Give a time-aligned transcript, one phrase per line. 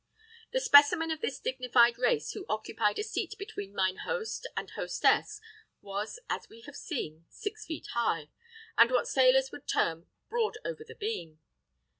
[0.51, 5.39] The specimen of this dignified race who occupied a seat between mine host and hostess
[5.79, 8.31] was, as we have seen, six feet high,
[8.79, 11.39] and what sailors would term broad over the beam.